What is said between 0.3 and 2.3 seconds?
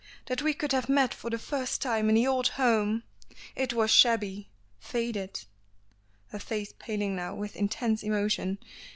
we could have met for the first time in the